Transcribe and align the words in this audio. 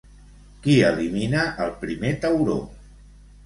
Qui 0.63 0.77
elimina 0.87 1.45
el 1.67 1.77
primer 1.85 2.17
tauró? 2.27 2.61